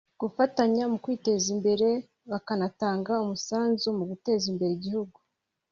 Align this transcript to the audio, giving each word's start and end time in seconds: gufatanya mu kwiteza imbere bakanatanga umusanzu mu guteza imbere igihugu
gufatanya 0.21 0.83
mu 0.91 0.97
kwiteza 1.03 1.47
imbere 1.55 1.89
bakanatanga 2.31 3.13
umusanzu 3.23 3.87
mu 3.97 4.03
guteza 4.11 4.45
imbere 4.51 4.71
igihugu 4.77 5.17